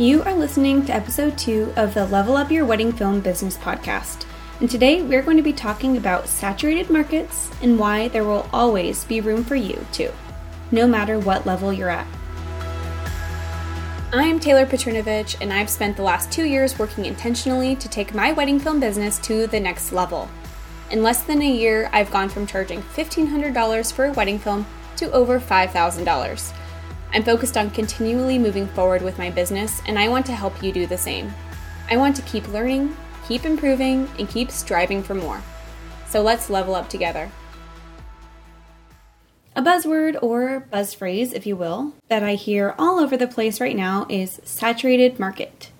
You 0.00 0.22
are 0.22 0.34
listening 0.36 0.86
to 0.86 0.94
episode 0.94 1.36
two 1.36 1.72
of 1.74 1.92
the 1.92 2.06
Level 2.06 2.36
Up 2.36 2.52
Your 2.52 2.64
Wedding 2.64 2.92
Film 2.92 3.18
Business 3.18 3.56
podcast. 3.56 4.26
And 4.60 4.70
today 4.70 5.02
we're 5.02 5.22
going 5.24 5.38
to 5.38 5.42
be 5.42 5.52
talking 5.52 5.96
about 5.96 6.28
saturated 6.28 6.88
markets 6.88 7.50
and 7.62 7.80
why 7.80 8.06
there 8.06 8.22
will 8.22 8.48
always 8.52 9.04
be 9.06 9.20
room 9.20 9.42
for 9.42 9.56
you 9.56 9.84
too, 9.90 10.12
no 10.70 10.86
matter 10.86 11.18
what 11.18 11.46
level 11.46 11.72
you're 11.72 11.88
at. 11.88 12.06
I'm 14.12 14.38
Taylor 14.38 14.66
Petrinovich, 14.66 15.36
and 15.40 15.52
I've 15.52 15.68
spent 15.68 15.96
the 15.96 16.04
last 16.04 16.30
two 16.30 16.44
years 16.44 16.78
working 16.78 17.04
intentionally 17.04 17.74
to 17.74 17.88
take 17.88 18.14
my 18.14 18.30
wedding 18.30 18.60
film 18.60 18.78
business 18.78 19.18
to 19.22 19.48
the 19.48 19.58
next 19.58 19.90
level. 19.90 20.30
In 20.92 21.02
less 21.02 21.24
than 21.24 21.42
a 21.42 21.50
year, 21.50 21.90
I've 21.92 22.12
gone 22.12 22.28
from 22.28 22.46
charging 22.46 22.82
$1,500 22.82 23.92
for 23.92 24.04
a 24.04 24.12
wedding 24.12 24.38
film 24.38 24.64
to 24.94 25.10
over 25.10 25.40
$5,000. 25.40 26.57
I'm 27.12 27.22
focused 27.22 27.56
on 27.56 27.70
continually 27.70 28.38
moving 28.38 28.66
forward 28.66 29.02
with 29.02 29.18
my 29.18 29.30
business, 29.30 29.80
and 29.86 29.98
I 29.98 30.08
want 30.08 30.26
to 30.26 30.32
help 30.32 30.62
you 30.62 30.72
do 30.72 30.86
the 30.86 30.98
same. 30.98 31.32
I 31.90 31.96
want 31.96 32.14
to 32.16 32.22
keep 32.22 32.46
learning, 32.48 32.94
keep 33.26 33.46
improving, 33.46 34.08
and 34.18 34.28
keep 34.28 34.50
striving 34.50 35.02
for 35.02 35.14
more. 35.14 35.42
So 36.06 36.22
let's 36.22 36.50
level 36.50 36.74
up 36.74 36.90
together. 36.90 37.30
A 39.56 39.62
buzzword 39.62 40.22
or 40.22 40.60
buzz 40.60 40.94
phrase, 40.94 41.32
if 41.32 41.46
you 41.46 41.56
will, 41.56 41.94
that 42.08 42.22
I 42.22 42.34
hear 42.34 42.74
all 42.78 43.00
over 43.00 43.16
the 43.16 43.26
place 43.26 43.60
right 43.60 43.74
now 43.74 44.06
is 44.08 44.40
saturated 44.44 45.18
market. 45.18 45.72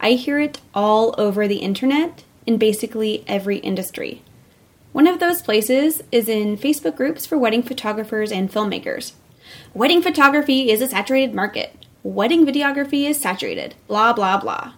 I 0.00 0.10
hear 0.10 0.38
it 0.38 0.60
all 0.74 1.14
over 1.16 1.48
the 1.48 1.56
internet 1.56 2.24
in 2.46 2.58
basically 2.58 3.24
every 3.26 3.58
industry. 3.58 4.22
One 4.92 5.06
of 5.06 5.20
those 5.20 5.40
places 5.40 6.02
is 6.12 6.28
in 6.28 6.58
Facebook 6.58 6.96
groups 6.96 7.24
for 7.24 7.38
wedding 7.38 7.62
photographers 7.62 8.30
and 8.30 8.52
filmmakers. 8.52 9.12
Wedding 9.72 10.02
photography 10.02 10.70
is 10.70 10.80
a 10.80 10.88
saturated 10.88 11.34
market. 11.34 11.84
Wedding 12.02 12.46
videography 12.46 13.08
is 13.08 13.20
saturated. 13.20 13.74
Blah, 13.88 14.12
blah, 14.12 14.38
blah. 14.38 14.74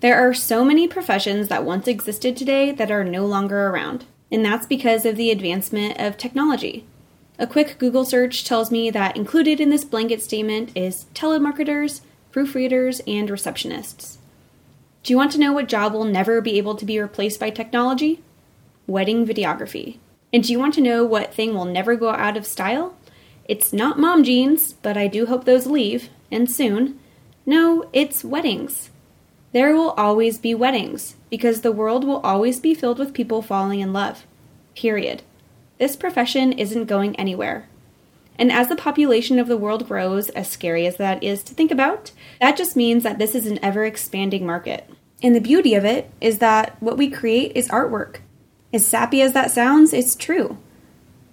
There 0.00 0.16
are 0.16 0.32
so 0.32 0.64
many 0.64 0.86
professions 0.86 1.48
that 1.48 1.64
once 1.64 1.88
existed 1.88 2.36
today 2.36 2.70
that 2.70 2.90
are 2.90 3.02
no 3.02 3.26
longer 3.26 3.66
around, 3.66 4.04
and 4.30 4.44
that's 4.44 4.66
because 4.66 5.04
of 5.04 5.16
the 5.16 5.30
advancement 5.30 5.98
of 5.98 6.16
technology. 6.16 6.84
A 7.38 7.46
quick 7.46 7.78
Google 7.78 8.04
search 8.04 8.44
tells 8.44 8.70
me 8.70 8.90
that 8.90 9.16
included 9.16 9.60
in 9.60 9.70
this 9.70 9.84
blanket 9.84 10.22
statement 10.22 10.70
is 10.74 11.06
telemarketers, 11.14 12.00
proofreaders, 12.32 13.00
and 13.06 13.28
receptionists. 13.28 14.18
Do 15.02 15.12
you 15.12 15.16
want 15.16 15.32
to 15.32 15.40
know 15.40 15.52
what 15.52 15.68
job 15.68 15.92
will 15.92 16.04
never 16.04 16.40
be 16.40 16.58
able 16.58 16.74
to 16.74 16.84
be 16.84 17.00
replaced 17.00 17.40
by 17.40 17.50
technology? 17.50 18.20
Wedding 18.86 19.26
videography. 19.26 19.98
And 20.32 20.42
do 20.44 20.52
you 20.52 20.58
want 20.58 20.74
to 20.74 20.80
know 20.80 21.04
what 21.04 21.32
thing 21.32 21.54
will 21.54 21.64
never 21.64 21.96
go 21.96 22.10
out 22.10 22.36
of 22.36 22.46
style? 22.46 22.94
It's 23.48 23.72
not 23.72 23.98
mom 23.98 24.24
jeans, 24.24 24.74
but 24.74 24.98
I 24.98 25.06
do 25.06 25.26
hope 25.26 25.44
those 25.44 25.66
leave, 25.66 26.10
and 26.30 26.50
soon. 26.50 27.00
No, 27.46 27.88
it's 27.94 28.22
weddings. 28.22 28.90
There 29.52 29.74
will 29.74 29.92
always 29.92 30.36
be 30.36 30.54
weddings, 30.54 31.16
because 31.30 31.62
the 31.62 31.72
world 31.72 32.04
will 32.04 32.20
always 32.20 32.60
be 32.60 32.74
filled 32.74 32.98
with 32.98 33.14
people 33.14 33.40
falling 33.40 33.80
in 33.80 33.94
love. 33.94 34.26
Period. 34.76 35.22
This 35.78 35.96
profession 35.96 36.52
isn't 36.52 36.84
going 36.84 37.16
anywhere. 37.16 37.66
And 38.38 38.52
as 38.52 38.68
the 38.68 38.76
population 38.76 39.38
of 39.38 39.48
the 39.48 39.56
world 39.56 39.88
grows, 39.88 40.28
as 40.30 40.48
scary 40.48 40.86
as 40.86 40.96
that 40.98 41.22
is 41.24 41.42
to 41.44 41.54
think 41.54 41.70
about, 41.70 42.12
that 42.40 42.56
just 42.56 42.76
means 42.76 43.02
that 43.02 43.18
this 43.18 43.34
is 43.34 43.46
an 43.46 43.58
ever 43.64 43.84
expanding 43.84 44.44
market. 44.44 44.88
And 45.22 45.34
the 45.34 45.40
beauty 45.40 45.74
of 45.74 45.84
it 45.84 46.10
is 46.20 46.38
that 46.38 46.80
what 46.80 46.98
we 46.98 47.10
create 47.10 47.52
is 47.56 47.68
artwork. 47.68 48.18
As 48.72 48.86
sappy 48.86 49.22
as 49.22 49.32
that 49.32 49.50
sounds, 49.50 49.92
it's 49.92 50.14
true. 50.14 50.58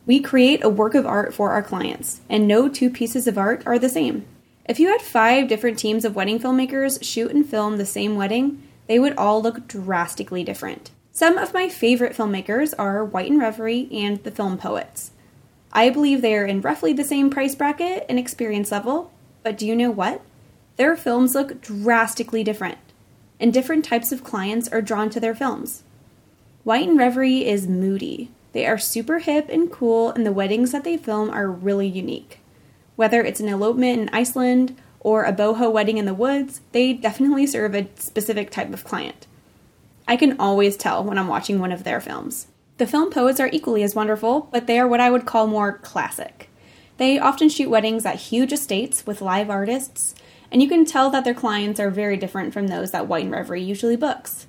We 0.05 0.19
create 0.19 0.63
a 0.63 0.69
work 0.69 0.93
of 0.93 1.07
art 1.07 1.33
for 1.33 1.51
our 1.51 1.63
clients, 1.63 2.21
and 2.29 2.47
no 2.47 2.69
two 2.69 2.91
pieces 2.91 3.25
of 3.27 3.39
art 3.39 3.63
are 3.65 3.79
the 3.79 3.89
same. 3.89 4.25
If 4.67 4.79
you 4.79 4.89
had 4.89 5.01
five 5.01 5.47
different 5.47 5.79
teams 5.79 6.05
of 6.05 6.15
wedding 6.15 6.39
filmmakers 6.39 7.03
shoot 7.03 7.31
and 7.31 7.47
film 7.47 7.77
the 7.77 7.85
same 7.85 8.15
wedding, 8.15 8.61
they 8.87 8.99
would 8.99 9.17
all 9.17 9.41
look 9.41 9.67
drastically 9.67 10.43
different. 10.43 10.91
Some 11.11 11.37
of 11.37 11.53
my 11.53 11.69
favorite 11.69 12.15
filmmakers 12.15 12.73
are 12.77 13.03
White 13.03 13.31
and 13.31 13.39
Reverie 13.39 13.89
and 13.91 14.23
The 14.23 14.31
Film 14.31 14.57
Poets. 14.57 15.11
I 15.71 15.89
believe 15.89 16.21
they 16.21 16.35
are 16.35 16.45
in 16.45 16.61
roughly 16.61 16.93
the 16.93 17.03
same 17.03 17.29
price 17.29 17.55
bracket 17.55 18.05
and 18.07 18.19
experience 18.19 18.71
level, 18.71 19.11
but 19.41 19.57
do 19.57 19.65
you 19.65 19.75
know 19.75 19.91
what? 19.91 20.21
Their 20.77 20.95
films 20.95 21.33
look 21.33 21.61
drastically 21.61 22.43
different, 22.43 22.77
and 23.39 23.53
different 23.53 23.85
types 23.85 24.11
of 24.11 24.23
clients 24.23 24.67
are 24.67 24.81
drawn 24.81 25.09
to 25.09 25.19
their 25.19 25.35
films. 25.35 25.83
White 26.63 26.87
and 26.87 26.97
Reverie 26.97 27.45
is 27.45 27.67
moody, 27.67 28.31
they 28.55 28.65
are 28.65 28.77
super 28.77 29.19
hip 29.19 29.49
and 29.49 29.69
cool, 29.69 30.11
and 30.11 30.25
the 30.25 30.31
weddings 30.31 30.71
that 30.71 30.85
they 30.85 30.95
film 30.95 31.29
are 31.29 31.51
really 31.51 31.89
unique. 31.89 32.39
Whether 32.95 33.21
it's 33.21 33.41
an 33.41 33.49
elopement 33.49 33.99
in 33.99 34.09
Iceland 34.13 34.77
or 35.01 35.25
a 35.25 35.33
boho 35.33 35.69
wedding 35.69 35.97
in 35.97 36.05
the 36.05 36.13
woods, 36.13 36.61
they 36.71 36.93
definitely 36.93 37.47
serve 37.47 37.75
a 37.75 37.89
specific 37.95 38.51
type 38.51 38.73
of 38.73 38.85
client. 38.85 39.27
I 40.07 40.15
can 40.15 40.39
always 40.39 40.77
tell 40.77 41.03
when 41.03 41.17
I'm 41.17 41.27
watching 41.27 41.59
one 41.59 41.73
of 41.73 41.83
their 41.83 41.99
films. 41.99 42.47
The 42.77 42.87
film 42.87 43.11
poets 43.11 43.41
are 43.41 43.49
equally 43.51 43.83
as 43.83 43.93
wonderful, 43.93 44.47
but 44.53 44.67
they 44.67 44.79
are 44.79 44.87
what 44.87 45.01
I 45.01 45.11
would 45.11 45.25
call 45.25 45.47
more 45.47 45.79
classic. 45.79 46.49
They 46.95 47.19
often 47.19 47.49
shoot 47.49 47.69
weddings 47.69 48.05
at 48.05 48.15
huge 48.15 48.53
estates 48.53 49.05
with 49.05 49.21
live 49.21 49.49
artists, 49.49 50.15
and 50.49 50.61
you 50.61 50.69
can 50.69 50.85
tell 50.85 51.09
that 51.09 51.25
their 51.25 51.33
clients 51.33 51.77
are 51.81 51.89
very 51.89 52.15
different 52.15 52.53
from 52.53 52.67
those 52.67 52.91
that 52.91 53.09
White 53.09 53.25
and 53.25 53.33
Reverie 53.33 53.61
usually 53.61 53.97
books. 53.97 54.47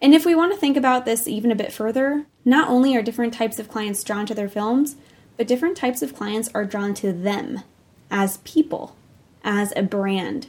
And 0.00 0.14
if 0.14 0.26
we 0.26 0.34
want 0.34 0.52
to 0.52 0.58
think 0.58 0.76
about 0.76 1.04
this 1.04 1.26
even 1.26 1.50
a 1.50 1.56
bit 1.56 1.72
further, 1.72 2.26
not 2.44 2.68
only 2.68 2.96
are 2.96 3.02
different 3.02 3.32
types 3.32 3.58
of 3.58 3.68
clients 3.68 4.04
drawn 4.04 4.26
to 4.26 4.34
their 4.34 4.48
films, 4.48 4.96
but 5.36 5.46
different 5.46 5.76
types 5.76 6.02
of 6.02 6.14
clients 6.14 6.50
are 6.54 6.64
drawn 6.64 6.94
to 6.94 7.12
them 7.12 7.62
as 8.10 8.38
people, 8.38 8.96
as 9.42 9.72
a 9.76 9.82
brand. 9.82 10.48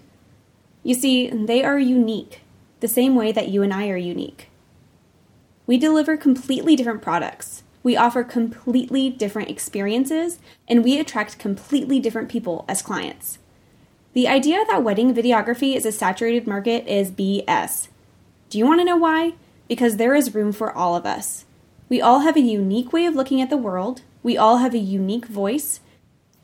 You 0.84 0.94
see, 0.94 1.30
they 1.30 1.64
are 1.64 1.80
unique, 1.80 2.42
the 2.80 2.88
same 2.88 3.16
way 3.16 3.32
that 3.32 3.50
you 3.50 3.64
and 3.64 3.74
I 3.74 3.90
are 3.90 3.98
unique. 3.98 4.50
We 5.66 5.78
deliver 5.78 6.16
completely 6.16 6.76
different 6.76 7.02
products. 7.02 7.64
We 7.84 7.98
offer 7.98 8.24
completely 8.24 9.10
different 9.10 9.50
experiences, 9.50 10.40
and 10.68 10.84
we 10.84 11.00
attract 11.00 11.40
completely 11.40 12.00
different 12.00 12.30
people 12.30 12.66
as 12.68 12.82
clients. 12.82 13.38
The 14.14 14.28
idea 14.28 14.64
that 14.68 14.84
wedding 14.84 15.14
videography 15.14 15.76
is 15.76 15.86
a 15.86 15.92
saturated 15.92 16.48
market 16.48 16.88
is 16.88 17.12
BS. 17.12 17.88
Do 18.50 18.58
you 18.58 18.66
want 18.66 18.80
to 18.80 18.86
know 18.86 18.96
why? 18.96 19.34
Because 19.68 19.98
there 19.98 20.16
is 20.16 20.34
room 20.34 20.54
for 20.54 20.72
all 20.72 20.96
of 20.96 21.06
us. 21.06 21.46
We 21.90 22.02
all 22.02 22.20
have 22.20 22.38
a 22.38 22.42
unique 22.42 22.94
way 22.94 23.06
of 23.06 23.16
looking 23.16 23.42
at 23.42 23.50
the 23.50 23.58
world, 23.58 24.02
we 24.24 24.38
all 24.38 24.58
have 24.58 24.74
a 24.74 24.80
unique 24.80 25.26
voice, 25.26 25.80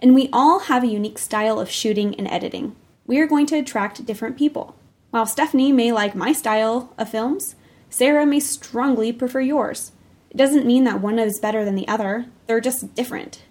and 0.01 0.13
we 0.13 0.29
all 0.33 0.59
have 0.59 0.83
a 0.83 0.87
unique 0.87 1.17
style 1.17 1.59
of 1.59 1.69
shooting 1.69 2.13
and 2.15 2.27
editing. 2.27 2.75
We 3.05 3.19
are 3.19 3.27
going 3.27 3.45
to 3.47 3.57
attract 3.57 4.05
different 4.05 4.37
people. 4.37 4.75
While 5.11 5.25
Stephanie 5.25 5.71
may 5.71 5.91
like 5.91 6.15
my 6.15 6.33
style 6.33 6.93
of 6.97 7.09
films, 7.09 7.55
Sarah 7.89 8.25
may 8.25 8.39
strongly 8.39 9.13
prefer 9.13 9.41
yours. 9.41 9.91
It 10.29 10.37
doesn't 10.37 10.65
mean 10.65 10.83
that 10.85 11.01
one 11.01 11.19
is 11.19 11.39
better 11.39 11.63
than 11.63 11.75
the 11.75 11.87
other, 11.87 12.25
they're 12.47 12.59
just 12.59 12.95
different. 12.95 13.43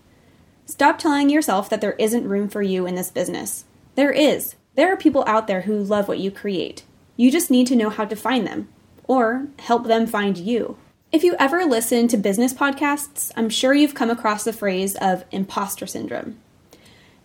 Stop 0.67 0.99
telling 0.99 1.31
yourself 1.31 1.71
that 1.71 1.81
there 1.81 1.93
isn't 1.99 2.29
room 2.29 2.49
for 2.49 2.63
you 2.63 2.87
in 2.87 2.97
this 2.97 3.11
business. 3.11 3.65
There 3.95 4.13
is. 4.13 4.57
There 4.75 4.93
are 4.93 4.97
people 4.97 5.25
out 5.27 5.47
there 5.47 5.63
who 5.63 5.79
love 5.79 6.09
what 6.09 6.19
you 6.19 6.31
create. 6.31 6.83
You 7.17 7.31
just 7.31 7.51
need 7.51 7.67
to 7.69 7.77
know 7.77 7.91
how 7.91 8.05
to 8.05 8.17
find 8.17 8.47
them, 8.47 8.69
or 9.05 9.47
help 9.59 9.87
them 9.87 10.07
find 10.07 10.39
you. 10.39 10.77
If 11.13 11.23
you 11.23 11.37
ever 11.39 11.65
listen 11.65 12.09
to 12.09 12.17
business 12.17 12.55
podcasts, 12.55 13.31
I'm 13.37 13.51
sure 13.51 13.75
you've 13.75 13.95
come 13.95 14.09
across 14.09 14.45
the 14.45 14.53
phrase 14.53 14.97
of 14.97 15.25
imposter 15.31 15.87
syndrome. 15.87 16.39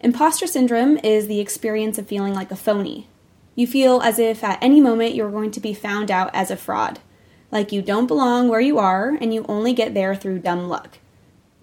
Imposter 0.01 0.45
syndrome 0.45 0.97
is 0.97 1.27
the 1.27 1.39
experience 1.39 1.97
of 1.97 2.07
feeling 2.07 2.33
like 2.33 2.51
a 2.51 2.55
phony. 2.57 3.07
You 3.55 3.65
feel 3.65 4.01
as 4.01 4.19
if 4.19 4.43
at 4.43 4.61
any 4.61 4.81
moment 4.81 5.15
you're 5.15 5.31
going 5.31 5.51
to 5.51 5.59
be 5.59 5.73
found 5.73 6.11
out 6.11 6.29
as 6.33 6.51
a 6.51 6.57
fraud, 6.57 6.99
like 7.49 7.71
you 7.71 7.81
don't 7.81 8.07
belong 8.07 8.49
where 8.49 8.59
you 8.59 8.77
are 8.77 9.17
and 9.21 9.33
you 9.33 9.45
only 9.47 9.73
get 9.73 9.93
there 9.93 10.15
through 10.15 10.39
dumb 10.39 10.67
luck. 10.67 10.99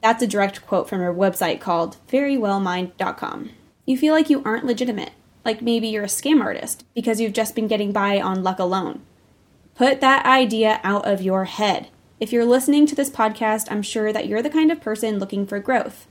That's 0.03 0.23
a 0.23 0.27
direct 0.27 0.67
quote 0.67 0.89
from 0.89 1.03
a 1.03 1.15
website 1.15 1.61
called 1.61 1.99
verywellmind.com. 2.11 3.51
You 3.87 3.99
feel 3.99 4.15
like 4.15 4.31
you 4.31 4.43
aren't 4.45 4.67
legitimate, 4.67 5.13
like 5.45 5.63
maybe 5.63 5.89
you're 5.89 6.05
a 6.05 6.07
scam 6.07 6.43
artist 6.43 6.85
because 6.95 7.21
you've 7.21 7.33
just 7.33 7.55
been 7.55 7.69
getting 7.69 7.93
by 7.93 8.21
on 8.21 8.43
luck 8.43 8.59
alone. 8.59 9.03
Put 9.75 10.01
that 10.01 10.25
idea 10.25 10.81
out 10.85 11.07
of 11.07 11.21
your 11.21 11.45
head. 11.45 11.89
If 12.21 12.33
you're 12.33 12.45
listening 12.45 12.87
to 12.87 12.95
this 12.95 13.11
podcast, 13.11 13.67
I'm 13.71 13.83
sure 13.83 14.13
that 14.13 14.27
you're 14.27 14.43
the 14.43 14.51
kind 14.51 14.71
of 14.71 14.81
person 14.81 15.19
looking 15.19 15.47
for 15.47 15.59
growth. 15.59 16.07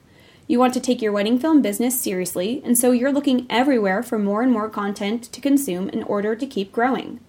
You 0.45 0.59
want 0.59 0.73
to 0.73 0.81
take 0.81 1.01
your 1.01 1.13
wedding 1.13 1.39
film 1.39 1.61
business 1.61 1.99
seriously, 1.99 2.61
and 2.65 2.77
so 2.77 2.91
you're 2.91 3.13
looking 3.13 3.47
everywhere 3.49 4.03
for 4.03 4.19
more 4.19 4.41
and 4.41 4.51
more 4.51 4.69
content 4.69 5.23
to 5.31 5.39
consume 5.39 5.87
in 5.89 6.03
order 6.03 6.35
to 6.35 6.45
keep 6.45 6.73
growing. 6.73 7.21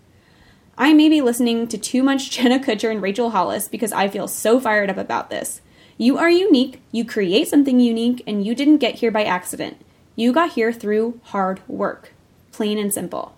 I 0.77 0.93
may 0.93 1.09
be 1.09 1.21
listening 1.21 1.69
to 1.69 1.79
too 1.79 2.03
much 2.03 2.31
Jenna 2.33 2.59
Kutcher 2.59 2.91
and 2.91 3.01
Rachel 3.01 3.31
Hollis 3.31 3.69
because 3.69 3.93
I 3.93 4.09
feel 4.09 4.27
so 4.27 4.59
fired 4.59 4.91
up 4.91 4.97
about 4.97 5.31
this. 5.31 5.61
You 5.97 6.19
are 6.19 6.29
unique, 6.29 6.83
you 6.91 7.05
create 7.05 7.47
something 7.47 7.79
unique, 7.79 8.25
and 8.27 8.45
you 8.45 8.57
didn't 8.57 8.79
get 8.79 8.97
here 8.97 9.13
by 9.13 9.23
accident. 9.23 9.77
You 10.17 10.33
got 10.33 10.53
here 10.53 10.73
through 10.73 11.21
hard 11.25 11.61
work. 11.69 12.13
Plain 12.53 12.79
and 12.79 12.93
simple. 12.93 13.35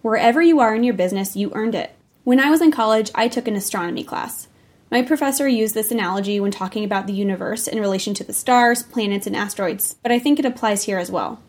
Wherever 0.00 0.40
you 0.40 0.60
are 0.60 0.74
in 0.74 0.84
your 0.84 0.94
business, 0.94 1.34
you 1.34 1.50
earned 1.54 1.74
it. 1.74 1.94
When 2.22 2.38
I 2.38 2.50
was 2.50 2.60
in 2.60 2.70
college, 2.70 3.10
I 3.14 3.26
took 3.26 3.48
an 3.48 3.56
astronomy 3.56 4.04
class. 4.04 4.48
My 4.90 5.02
professor 5.02 5.48
used 5.48 5.74
this 5.74 5.90
analogy 5.90 6.38
when 6.38 6.50
talking 6.50 6.84
about 6.84 7.06
the 7.06 7.12
universe 7.12 7.66
in 7.66 7.80
relation 7.80 8.14
to 8.14 8.24
the 8.24 8.32
stars, 8.32 8.82
planets, 8.82 9.26
and 9.26 9.34
asteroids, 9.34 9.96
but 10.02 10.12
I 10.12 10.18
think 10.18 10.38
it 10.38 10.44
applies 10.44 10.84
here 10.84 10.98
as 10.98 11.10
well. 11.10 11.40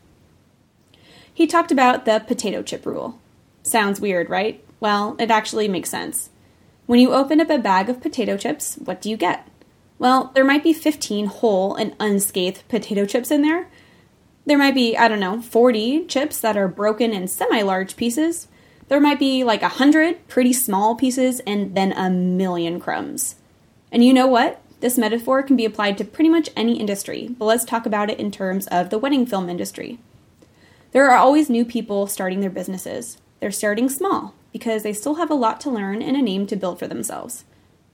He 1.34 1.48
talked 1.48 1.72
about 1.72 2.06
the 2.06 2.24
potato 2.26 2.64
chip 2.64 2.86
rule. 2.86 3.20
Sounds 3.62 4.02
weird, 4.02 4.30
right? 4.30 4.64
Well, 4.80 5.16
it 5.20 5.32
actually 5.32 5.68
makes 5.68 5.90
sense. 5.90 6.32
When 6.86 7.00
you 7.00 7.14
open 7.14 7.40
up 7.40 7.50
a 7.50 7.60
bag 7.60 7.88
of 7.88 8.02
potato 8.02 8.36
chips, 8.36 8.76
what 8.76 9.00
do 9.00 9.10
you 9.10 9.16
get? 9.16 9.48
Well, 10.00 10.32
there 10.34 10.44
might 10.44 10.64
be 10.64 10.74
15 10.74 11.28
whole 11.28 11.76
and 11.76 11.96
unscathed 12.00 12.68
potato 12.68 13.06
chips 13.06 13.32
in 13.32 13.42
there. 13.42 13.68
There 14.50 14.58
might 14.58 14.74
be, 14.74 14.98
I 14.98 15.08
don't 15.08 15.20
know, 15.20 15.44
40 15.44 16.06
chips 16.06 16.40
that 16.40 16.58
are 16.58 16.68
broken 16.68 17.14
in 17.14 17.28
semi 17.28 17.62
large 17.62 17.96
pieces. 17.96 18.48
There 18.88 19.00
might 19.00 19.20
be 19.20 19.44
like 19.44 19.62
100 19.62 20.28
pretty 20.28 20.54
small 20.54 20.96
pieces 20.96 21.40
and 21.42 21.76
then 21.76 21.92
a 21.92 22.10
million 22.10 22.80
crumbs. 22.80 23.36
And 23.92 24.04
you 24.04 24.12
know 24.12 24.26
what? 24.26 24.60
This 24.80 24.98
metaphor 24.98 25.44
can 25.44 25.56
be 25.56 25.66
applied 25.66 26.00
to 26.00 26.04
pretty 26.04 26.32
much 26.32 26.50
any 26.56 26.80
industry, 26.80 27.30
but 27.38 27.46
let's 27.46 27.64
talk 27.64 27.86
about 27.86 28.10
it 28.10 28.20
in 28.20 28.32
terms 28.32 28.66
of 28.70 28.90
the 28.90 28.98
wedding 28.98 29.28
film 29.28 29.52
industry. 29.52 30.00
There 30.94 31.08
are 31.12 31.18
always 31.18 31.52
new 31.52 31.64
people 31.64 32.08
starting 32.08 32.40
their 32.40 32.50
businesses. 32.50 33.20
They're 33.40 33.52
starting 33.52 33.88
small 33.88 34.34
because 34.52 34.82
they 34.82 34.94
still 34.94 35.18
have 35.18 35.30
a 35.30 35.36
lot 35.36 35.62
to 35.62 35.70
learn 35.70 36.02
and 36.02 36.18
a 36.18 36.24
name 36.24 36.48
to 36.48 36.56
build 36.56 36.80
for 36.80 36.88
themselves. 36.88 37.44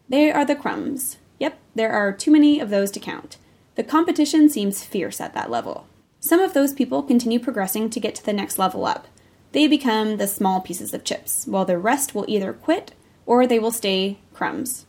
They 0.07 0.31
are 0.31 0.45
the 0.45 0.55
crumbs. 0.55 1.17
Yep, 1.37 1.59
there 1.75 1.91
are 1.91 2.13
too 2.13 2.31
many 2.31 2.61
of 2.61 2.69
those 2.69 2.91
to 2.91 2.99
count. 3.01 3.35
The 3.75 3.83
competition 3.83 4.47
seems 4.47 4.85
fierce 4.85 5.19
at 5.19 5.33
that 5.33 5.51
level. 5.51 5.87
Some 6.25 6.39
of 6.39 6.55
those 6.55 6.73
people 6.73 7.03
continue 7.03 7.37
progressing 7.37 7.91
to 7.91 7.99
get 7.99 8.15
to 8.15 8.25
the 8.25 8.33
next 8.33 8.57
level 8.57 8.83
up. 8.83 9.07
They 9.51 9.67
become 9.67 10.17
the 10.17 10.25
small 10.25 10.59
pieces 10.59 10.91
of 10.91 11.03
chips, 11.03 11.45
while 11.45 11.65
the 11.65 11.77
rest 11.77 12.15
will 12.15 12.25
either 12.27 12.51
quit 12.51 12.95
or 13.27 13.45
they 13.45 13.59
will 13.59 13.69
stay 13.69 14.17
crumbs. 14.33 14.87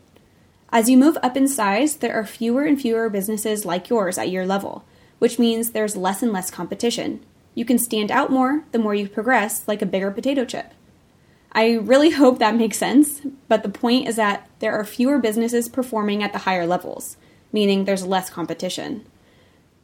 As 0.73 0.88
you 0.88 0.97
move 0.97 1.19
up 1.23 1.37
in 1.37 1.47
size, 1.47 1.97
there 1.97 2.15
are 2.15 2.25
fewer 2.25 2.65
and 2.65 2.81
fewer 2.81 3.11
businesses 3.11 3.67
like 3.67 3.91
yours 3.91 4.17
at 4.17 4.31
your 4.31 4.47
level, 4.47 4.87
which 5.19 5.38
means 5.38 5.73
there's 5.73 5.94
less 5.94 6.23
and 6.23 6.33
less 6.33 6.50
competition. 6.50 7.21
You 7.55 7.67
can 7.67 7.79
stand 7.79 8.11
out 8.11 8.32
more 8.32 8.65
the 8.73 8.79
more 8.79 8.94
you 8.94 9.06
progress, 9.06 9.69
like 9.69 9.82
a 9.82 9.87
bigger 9.87 10.11
potato 10.11 10.47
chip. 10.47 10.73
I 11.53 11.73
really 11.73 12.11
hope 12.23 12.39
that 12.39 12.56
makes 12.56 12.79
sense, 12.79 13.21
but 13.47 13.62
the 13.62 13.69
point 13.69 14.09
is 14.09 14.17
that 14.17 14.49
there 14.61 14.73
are 14.73 14.87
fewer 14.87 15.19
businesses 15.19 15.69
performing 15.69 16.23
at 16.23 16.32
the 16.32 16.47
higher 16.49 16.67
levels, 16.67 17.19
meaning 17.53 17.85
there's 17.85 18.06
less 18.06 18.31
competition. 18.31 19.05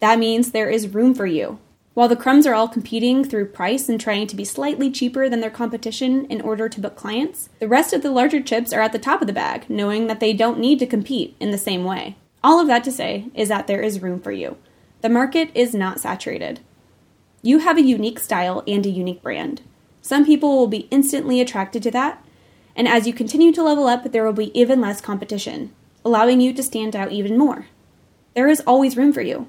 That 0.03 0.19
means 0.19 0.51
there 0.51 0.69
is 0.69 0.89
room 0.89 1.15
for 1.15 1.27
you. 1.27 1.61
While 1.95 2.09
the 2.09 2.17
crumbs 2.17 2.45
are 2.45 2.55
all 2.55 2.67
competing 2.67 3.23
through 3.23 3.47
price 3.47 3.89
and 3.89 4.01
trying 4.01 4.27
to 4.27 4.35
be 4.35 4.45
slightly 4.45 4.91
cheaper 4.91 5.29
than 5.29 5.39
their 5.39 5.49
competition 5.49 6.25
in 6.25 6.41
order 6.41 6.69
to 6.69 6.81
book 6.81 6.97
clients, 6.97 7.51
the 7.61 7.69
rest 7.69 7.93
of 7.93 8.03
the 8.03 8.11
larger 8.11 8.43
chips 8.43 8.73
are 8.73 8.81
at 8.81 8.91
the 8.91 8.99
top 8.99 9.21
of 9.21 9.29
the 9.29 9.33
bag, 9.33 9.71
knowing 9.71 10.09
that 10.09 10.19
they 10.19 10.33
don't 10.33 10.59
need 10.59 10.81
to 10.81 10.89
compete 10.89 11.37
in 11.39 11.53
the 11.53 11.57
same 11.57 11.85
way. 11.85 12.17
All 12.43 12.59
of 12.59 12.67
that 12.67 12.83
to 12.83 12.91
say 12.91 13.27
is 13.33 13.49
that 13.49 13.69
there 13.69 13.81
is 13.81 14.03
room 14.03 14.21
for 14.21 14.33
you. 14.33 14.57
The 15.03 15.09
market 15.09 15.53
is 15.55 15.73
not 15.73 16.01
saturated. 16.01 16.59
You 17.41 17.59
have 17.61 17.79
a 17.79 17.83
unique 17.83 18.19
style 18.19 18.65
and 18.67 18.85
a 18.85 18.91
unique 18.91 19.23
brand. 19.23 19.63
Some 20.01 20.27
people 20.27 20.59
will 20.59 20.67
be 20.67 20.89
instantly 20.91 21.41
attracted 21.41 21.81
to 21.85 21.93
that, 21.93 22.25
and 22.75 22.89
as 22.89 23.07
you 23.07 23.13
continue 23.13 23.53
to 23.53 23.63
level 23.63 23.87
up, 23.87 24.11
there 24.11 24.25
will 24.25 24.33
be 24.33 24.59
even 24.59 24.81
less 24.81 25.01
competition, 25.01 25.73
allowing 26.05 26.41
you 26.41 26.53
to 26.55 26.63
stand 26.65 26.97
out 26.97 27.13
even 27.13 27.39
more. 27.39 27.67
There 28.35 28.49
is 28.49 28.65
always 28.67 28.97
room 28.97 29.13
for 29.13 29.23
you. 29.23 29.47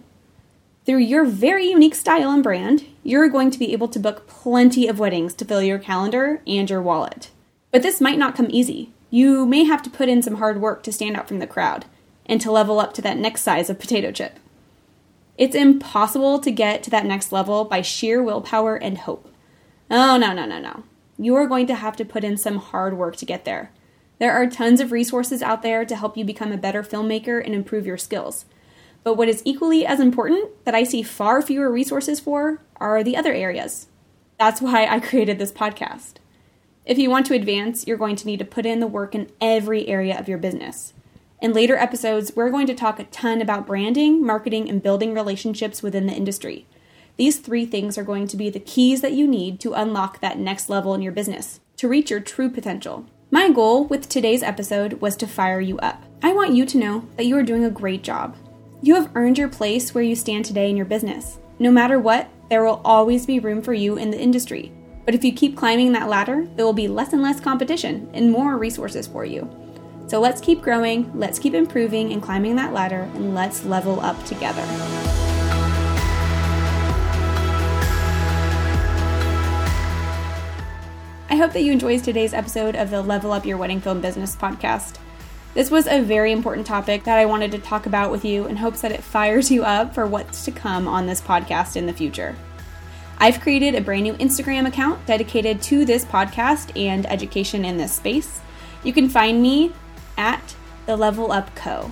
Through 0.85 0.97
your 0.97 1.23
very 1.23 1.69
unique 1.69 1.95
style 1.95 2.29
and 2.29 2.43
brand, 2.43 2.85
you're 3.03 3.29
going 3.29 3.51
to 3.51 3.59
be 3.59 3.71
able 3.71 3.87
to 3.87 3.99
book 3.99 4.27
plenty 4.27 4.89
of 4.89 4.99
weddings 4.99 5.33
to 5.35 5.45
fill 5.45 5.63
your 5.63 5.79
calendar 5.79 6.41
and 6.45 6.69
your 6.69 6.81
wallet. 6.81 7.29
But 7.71 7.83
this 7.83 8.01
might 8.01 8.19
not 8.19 8.35
come 8.35 8.47
easy. 8.49 8.91
You 9.09 9.45
may 9.45 9.63
have 9.63 9.81
to 9.83 9.89
put 9.89 10.09
in 10.09 10.21
some 10.21 10.35
hard 10.35 10.59
work 10.59 10.83
to 10.83 10.91
stand 10.91 11.15
out 11.15 11.29
from 11.29 11.39
the 11.39 11.47
crowd 11.47 11.85
and 12.25 12.41
to 12.41 12.51
level 12.51 12.81
up 12.81 12.93
to 12.95 13.01
that 13.01 13.17
next 13.17 13.43
size 13.43 13.69
of 13.69 13.79
potato 13.79 14.11
chip. 14.11 14.39
It's 15.37 15.55
impossible 15.55 16.39
to 16.39 16.51
get 16.51 16.83
to 16.83 16.89
that 16.89 17.05
next 17.05 17.31
level 17.31 17.63
by 17.63 17.81
sheer 17.81 18.21
willpower 18.21 18.75
and 18.75 18.97
hope. 18.97 19.33
Oh, 19.89 20.17
no, 20.17 20.33
no, 20.33 20.45
no, 20.45 20.59
no. 20.59 20.83
You 21.17 21.35
are 21.35 21.47
going 21.47 21.67
to 21.67 21.75
have 21.75 21.95
to 21.95 22.05
put 22.05 22.25
in 22.25 22.35
some 22.35 22.57
hard 22.57 22.97
work 22.97 23.15
to 23.17 23.25
get 23.25 23.45
there. 23.45 23.71
There 24.19 24.33
are 24.33 24.47
tons 24.47 24.81
of 24.81 24.91
resources 24.91 25.41
out 25.41 25.61
there 25.61 25.85
to 25.85 25.95
help 25.95 26.17
you 26.17 26.25
become 26.25 26.51
a 26.51 26.57
better 26.57 26.83
filmmaker 26.83 27.43
and 27.43 27.55
improve 27.55 27.85
your 27.85 27.97
skills. 27.97 28.45
But 29.03 29.15
what 29.15 29.27
is 29.27 29.41
equally 29.45 29.85
as 29.85 29.99
important 29.99 30.49
that 30.65 30.75
I 30.75 30.83
see 30.83 31.03
far 31.03 31.41
fewer 31.41 31.71
resources 31.71 32.19
for 32.19 32.61
are 32.77 33.03
the 33.03 33.17
other 33.17 33.33
areas. 33.33 33.87
That's 34.39 34.61
why 34.61 34.85
I 34.85 34.99
created 34.99 35.39
this 35.39 35.51
podcast. 35.51 36.15
If 36.85 36.97
you 36.97 37.09
want 37.09 37.25
to 37.27 37.33
advance, 37.33 37.87
you're 37.87 37.97
going 37.97 38.15
to 38.17 38.25
need 38.25 38.39
to 38.39 38.45
put 38.45 38.65
in 38.65 38.79
the 38.79 38.87
work 38.87 39.15
in 39.15 39.31
every 39.39 39.87
area 39.87 40.19
of 40.19 40.27
your 40.27 40.37
business. 40.37 40.93
In 41.41 41.53
later 41.53 41.77
episodes, 41.77 42.33
we're 42.35 42.49
going 42.49 42.67
to 42.67 42.73
talk 42.73 42.99
a 42.99 43.03
ton 43.05 43.41
about 43.41 43.67
branding, 43.67 44.25
marketing, 44.25 44.69
and 44.69 44.81
building 44.81 45.13
relationships 45.13 45.83
within 45.83 46.07
the 46.07 46.13
industry. 46.13 46.65
These 47.17 47.39
three 47.39 47.65
things 47.65 47.97
are 47.97 48.03
going 48.03 48.27
to 48.27 48.37
be 48.37 48.49
the 48.49 48.59
keys 48.59 49.01
that 49.01 49.13
you 49.13 49.27
need 49.27 49.59
to 49.59 49.73
unlock 49.73 50.19
that 50.19 50.39
next 50.39 50.69
level 50.69 50.93
in 50.95 51.01
your 51.01 51.11
business, 51.11 51.59
to 51.77 51.87
reach 51.87 52.09
your 52.09 52.19
true 52.19 52.49
potential. 52.49 53.05
My 53.29 53.49
goal 53.49 53.85
with 53.85 54.09
today's 54.09 54.43
episode 54.43 55.01
was 55.01 55.15
to 55.17 55.27
fire 55.27 55.59
you 55.59 55.77
up. 55.79 56.03
I 56.21 56.33
want 56.33 56.53
you 56.53 56.65
to 56.65 56.77
know 56.77 57.07
that 57.17 57.25
you 57.25 57.37
are 57.37 57.43
doing 57.43 57.65
a 57.65 57.69
great 57.69 58.03
job. 58.03 58.35
You 58.83 58.95
have 58.95 59.15
earned 59.15 59.37
your 59.37 59.47
place 59.47 59.95
where 59.95 60.03
you 60.03 60.13
stand 60.13 60.43
today 60.43 60.69
in 60.69 60.75
your 60.75 60.85
business. 60.85 61.39
No 61.57 61.71
matter 61.71 61.97
what, 61.97 62.27
there 62.49 62.65
will 62.65 62.81
always 62.83 63.25
be 63.25 63.39
room 63.39 63.61
for 63.61 63.73
you 63.73 63.95
in 63.95 64.11
the 64.11 64.19
industry. 64.19 64.73
But 65.05 65.15
if 65.15 65.23
you 65.23 65.31
keep 65.31 65.55
climbing 65.55 65.93
that 65.93 66.09
ladder, 66.09 66.45
there 66.57 66.65
will 66.65 66.73
be 66.73 66.89
less 66.89 67.13
and 67.13 67.21
less 67.21 67.39
competition 67.39 68.09
and 68.13 68.29
more 68.29 68.57
resources 68.57 69.07
for 69.07 69.23
you. 69.23 69.49
So 70.07 70.19
let's 70.19 70.41
keep 70.41 70.61
growing, 70.61 71.09
let's 71.17 71.39
keep 71.39 71.53
improving 71.53 72.11
and 72.11 72.21
climbing 72.21 72.57
that 72.57 72.73
ladder, 72.73 73.09
and 73.13 73.33
let's 73.33 73.63
level 73.63 74.01
up 74.01 74.21
together. 74.25 74.63
I 81.29 81.37
hope 81.37 81.53
that 81.53 81.63
you 81.63 81.71
enjoyed 81.71 82.03
today's 82.03 82.33
episode 82.33 82.75
of 82.75 82.89
the 82.89 83.01
Level 83.01 83.31
Up 83.31 83.45
Your 83.45 83.55
Wedding 83.55 83.79
Film 83.79 84.01
Business 84.01 84.35
podcast. 84.35 84.97
This 85.53 85.69
was 85.69 85.85
a 85.85 86.01
very 86.01 86.31
important 86.31 86.65
topic 86.65 87.03
that 87.03 87.19
I 87.19 87.27
wanted 87.27 87.51
to 87.51 87.59
talk 87.59 87.85
about 87.85 88.09
with 88.09 88.25
you 88.25 88.47
in 88.47 88.55
hopes 88.55 88.81
that 88.81 88.91
it 88.91 89.03
fires 89.03 89.51
you 89.51 89.63
up 89.63 89.93
for 89.93 90.07
what's 90.07 90.45
to 90.45 90.51
come 90.51 90.87
on 90.87 91.05
this 91.05 91.21
podcast 91.21 91.75
in 91.75 91.85
the 91.85 91.93
future. 91.93 92.35
I've 93.19 93.39
created 93.39 93.75
a 93.75 93.81
brand 93.81 94.03
new 94.03 94.15
Instagram 94.15 94.67
account 94.67 95.05
dedicated 95.05 95.61
to 95.63 95.85
this 95.85 96.05
podcast 96.05 96.75
and 96.75 97.05
education 97.05 97.65
in 97.65 97.77
this 97.77 97.93
space. 97.93 98.41
You 98.83 98.93
can 98.93 99.07
find 99.07 99.43
me 99.43 99.71
at 100.17 100.55
the 100.87 100.97
Level 100.97 101.31
Up 101.31 101.53
Co. 101.53 101.91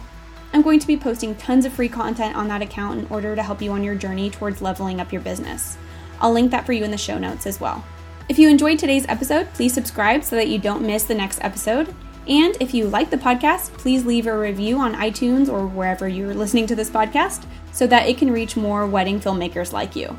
I'm 0.54 0.64
going 0.64 0.80
to 0.80 0.88
be 0.88 0.98
posting 0.98 1.36
tons 1.36 1.64
of 1.64 1.72
free 1.72 1.88
content 1.88 2.36
on 2.36 2.48
that 2.48 2.64
account 2.64 3.00
in 3.00 3.08
order 3.12 3.36
to 3.36 3.44
help 3.44 3.62
you 3.62 3.72
on 3.74 3.84
your 3.84 3.96
journey 3.96 4.32
towards 4.32 4.64
leveling 4.64 5.00
up 5.00 5.14
your 5.14 5.22
business. 5.22 5.78
I'll 6.20 6.34
link 6.34 6.50
that 6.50 6.66
for 6.66 6.74
you 6.74 6.84
in 6.84 6.92
the 6.92 6.98
show 6.98 7.20
notes 7.20 7.46
as 7.46 7.60
well. 7.60 7.86
If 8.28 8.40
you 8.40 8.50
enjoyed 8.50 8.80
today's 8.80 9.06
episode, 9.08 9.54
please 9.54 9.74
subscribe 9.74 10.24
so 10.24 10.36
that 10.36 10.48
you 10.48 10.58
don't 10.58 10.86
miss 10.86 11.04
the 11.04 11.16
next 11.16 11.40
episode. 11.44 11.94
And 12.28 12.56
if 12.60 12.74
you 12.74 12.88
like 12.88 13.10
the 13.10 13.18
podcast, 13.18 13.74
please 13.74 14.06
leave 14.06 14.28
a 14.28 14.38
review 14.38 14.78
on 14.78 14.94
iTunes 14.96 15.50
or 15.50 15.66
wherever 15.66 16.08
you're 16.08 16.34
listening 16.34 16.68
to 16.68 16.76
this 16.76 16.90
podcast 16.90 17.46
so 17.72 17.88
that 17.88 18.08
it 18.08 18.18
can 18.18 18.32
reach 18.32 18.56
more 18.56 18.86
wedding 18.86 19.20
filmmakers 19.20 19.74
like 19.74 19.96
you. 19.96 20.18